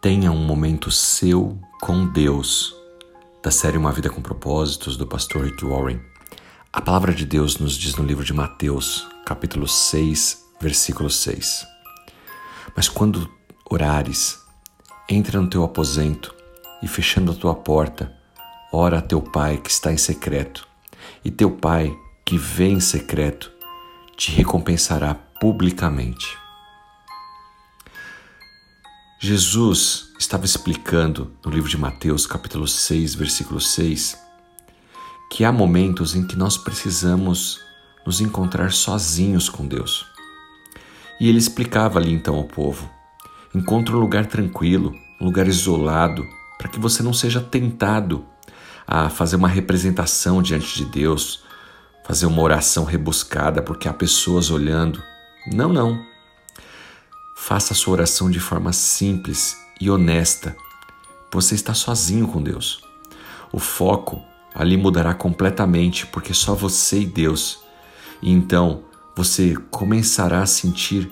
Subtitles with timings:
[0.00, 2.74] Tenha um momento seu com Deus,
[3.42, 6.00] da série Uma Vida com Propósitos, do pastor Rick Warren.
[6.72, 11.66] A palavra de Deus nos diz no livro de Mateus, capítulo 6, versículo 6.
[12.74, 13.30] Mas quando
[13.70, 14.40] orares,
[15.06, 16.34] entra no teu aposento
[16.82, 18.10] e, fechando a tua porta,
[18.72, 20.66] ora a teu pai que está em secreto,
[21.22, 21.94] e teu pai
[22.24, 23.52] que vê em secreto
[24.16, 26.39] te recompensará publicamente.
[29.22, 34.18] Jesus estava explicando no livro de Mateus, capítulo 6, versículo 6,
[35.30, 37.60] que há momentos em que nós precisamos
[38.06, 40.06] nos encontrar sozinhos com Deus.
[41.20, 42.88] E ele explicava ali então ao povo:
[43.54, 48.24] encontre um lugar tranquilo, um lugar isolado, para que você não seja tentado
[48.86, 51.44] a fazer uma representação diante de Deus,
[52.06, 55.02] fazer uma oração rebuscada porque há pessoas olhando.
[55.52, 56.09] Não, não.
[57.42, 60.54] Faça a sua oração de forma simples e honesta.
[61.32, 62.82] Você está sozinho com Deus.
[63.50, 64.22] O foco
[64.54, 67.60] ali mudará completamente porque só você e Deus.
[68.20, 68.84] E então
[69.16, 71.10] você começará a sentir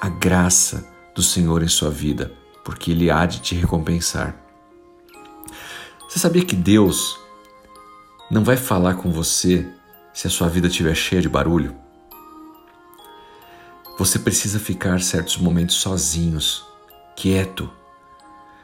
[0.00, 2.32] a graça do Senhor em sua vida,
[2.64, 4.36] porque Ele há de te recompensar.
[6.08, 7.18] Você sabia que Deus
[8.28, 9.64] não vai falar com você
[10.12, 11.87] se a sua vida estiver cheia de barulho?
[13.98, 16.64] Você precisa ficar certos momentos sozinhos,
[17.16, 17.68] quieto.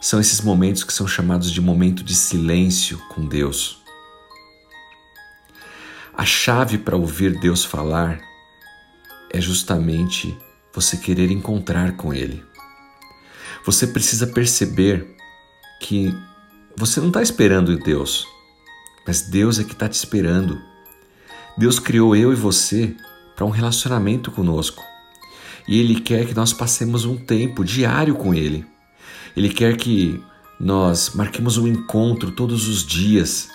[0.00, 3.82] São esses momentos que são chamados de momento de silêncio com Deus.
[6.16, 8.18] A chave para ouvir Deus falar
[9.30, 10.34] é justamente
[10.72, 12.42] você querer encontrar com Ele.
[13.66, 15.14] Você precisa perceber
[15.82, 16.10] que
[16.74, 18.26] você não está esperando Deus,
[19.06, 20.58] mas Deus é que está te esperando.
[21.58, 22.96] Deus criou eu e você
[23.36, 24.87] para um relacionamento conosco
[25.68, 28.64] e Ele quer que nós passemos um tempo diário com Ele.
[29.36, 30.20] Ele quer que
[30.58, 33.50] nós marquemos um encontro todos os dias.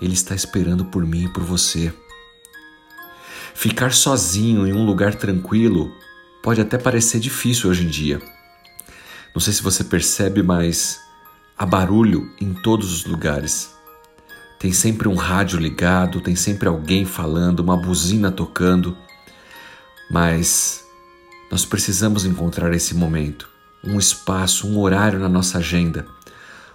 [0.00, 1.92] Ele está esperando por mim e por você.
[3.54, 5.92] Ficar sozinho em um lugar tranquilo
[6.42, 8.18] pode até parecer difícil hoje em dia.
[9.34, 10.98] Não sei se você percebe, mas
[11.56, 13.76] há barulho em todos os lugares.
[14.58, 18.96] Tem sempre um rádio ligado, tem sempre alguém falando, uma buzina tocando.
[20.10, 20.87] Mas
[21.50, 23.48] nós precisamos encontrar esse momento,
[23.82, 26.06] um espaço, um horário na nossa agenda,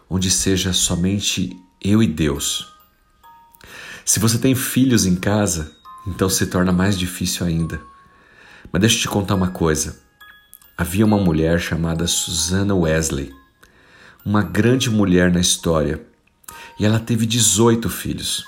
[0.09, 2.67] onde seja somente eu e Deus.
[4.03, 5.71] Se você tem filhos em casa,
[6.07, 7.79] então se torna mais difícil ainda.
[8.71, 10.01] Mas deixa eu te contar uma coisa.
[10.77, 13.31] Havia uma mulher chamada Susana Wesley,
[14.25, 16.03] uma grande mulher na história,
[16.79, 18.43] e ela teve 18 filhos.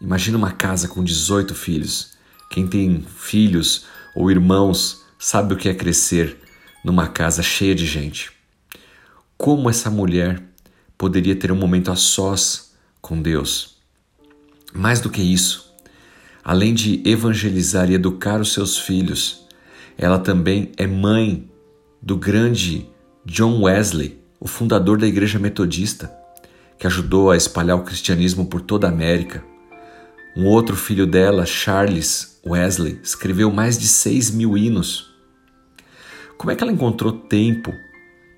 [0.00, 2.12] Imagina uma casa com 18 filhos.
[2.50, 3.84] Quem tem filhos
[4.14, 6.38] ou irmãos sabe o que é crescer
[6.82, 8.32] numa casa cheia de gente.
[9.36, 10.42] Como essa mulher
[10.96, 13.76] poderia ter um momento a sós com Deus?
[14.72, 15.74] Mais do que isso,
[16.42, 19.46] além de evangelizar e educar os seus filhos,
[19.98, 21.50] ela também é mãe
[22.00, 22.88] do grande
[23.26, 26.10] John Wesley, o fundador da Igreja Metodista,
[26.78, 29.44] que ajudou a espalhar o cristianismo por toda a América.
[30.34, 35.09] Um outro filho dela, Charles Wesley, escreveu mais de seis mil hinos
[36.40, 37.70] como é que ela encontrou tempo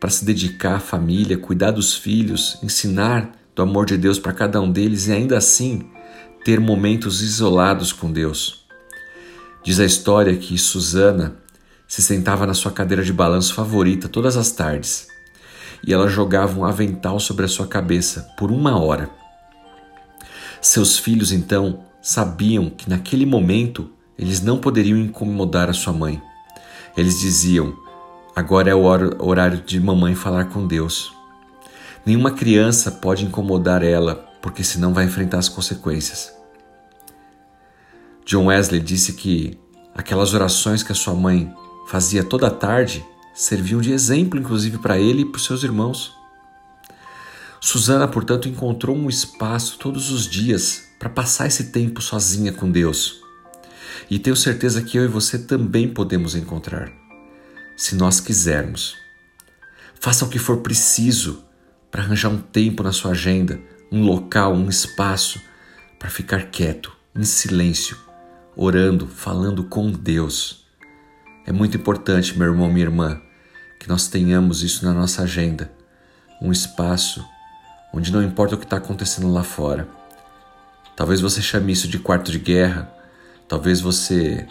[0.01, 4.61] para se dedicar à família, cuidar dos filhos, ensinar do amor de Deus para cada
[4.61, 5.89] um deles e ainda assim
[6.45, 8.67] ter momentos isolados com Deus?
[9.63, 11.37] Diz a história que Susana
[11.87, 15.07] se sentava na sua cadeira de balanço favorita todas as tardes
[15.87, 19.09] e ela jogava um avental sobre a sua cabeça por uma hora.
[20.61, 26.21] Seus filhos então sabiam que naquele momento eles não poderiam incomodar a sua mãe.
[26.97, 27.82] Eles diziam:
[28.35, 31.13] Agora é o horário de mamãe falar com Deus.
[32.05, 36.33] Nenhuma criança pode incomodar ela, porque senão vai enfrentar as consequências.
[38.25, 39.59] John Wesley disse que
[39.95, 41.53] aquelas orações que a sua mãe
[41.87, 43.05] fazia toda a tarde
[43.35, 46.17] serviam de exemplo, inclusive, para ele e para os seus irmãos.
[47.61, 53.21] Susana, portanto, encontrou um espaço todos os dias para passar esse tempo sozinha com Deus.
[54.11, 57.02] E tenho certeza que eu e você também podemos encontrar
[57.83, 58.97] se nós quisermos.
[60.01, 61.45] Faça o que for preciso
[61.91, 65.41] para arranjar um tempo na sua agenda, um local, um espaço
[65.99, 67.99] para ficar quieto, em silêncio,
[68.55, 70.65] orando, falando com Deus.
[71.45, 73.21] É muito importante, meu irmão, minha irmã,
[73.81, 75.73] que nós tenhamos isso na nossa agenda,
[76.41, 77.27] um espaço
[77.93, 79.89] onde não importa o que está acontecendo lá fora.
[80.95, 82.95] Talvez você chame isso de quarto de guerra,
[83.49, 84.47] talvez você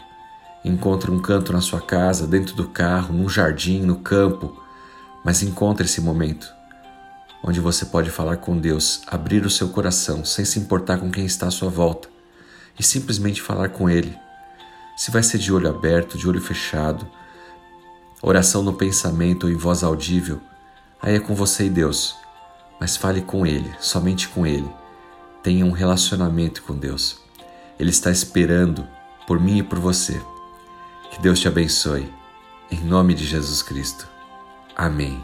[0.63, 4.61] Encontre um canto na sua casa, dentro do carro, num jardim, no campo,
[5.23, 6.61] mas encontre esse momento
[7.43, 11.25] onde você pode falar com Deus, abrir o seu coração sem se importar com quem
[11.25, 12.07] está à sua volta
[12.79, 14.15] e simplesmente falar com Ele.
[14.95, 17.07] Se vai ser de olho aberto, de olho fechado,
[18.21, 20.39] oração no pensamento ou em voz audível,
[21.01, 22.15] aí é com você e Deus.
[22.79, 24.69] Mas fale com Ele, somente com Ele.
[25.41, 27.19] Tenha um relacionamento com Deus.
[27.79, 28.87] Ele está esperando
[29.25, 30.21] por mim e por você.
[31.11, 32.11] Que Deus te abençoe.
[32.71, 34.07] Em nome de Jesus Cristo.
[34.75, 35.21] Amém.